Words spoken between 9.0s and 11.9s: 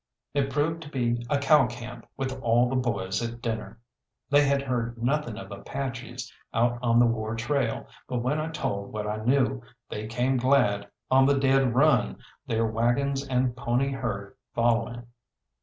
I knew, they came glad, on the dead